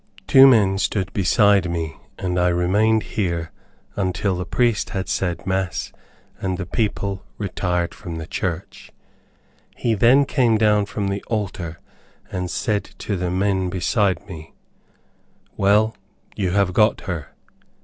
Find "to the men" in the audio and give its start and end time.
12.97-13.69